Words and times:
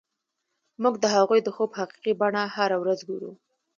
موږ 0.81 0.95
د 1.03 1.05
هغوی 1.15 1.39
د 1.43 1.49
خوب 1.55 1.71
حقیقي 1.79 2.13
بڼه 2.21 2.41
هره 2.55 2.77
ورځ 2.83 2.99
ګورو 3.09 3.31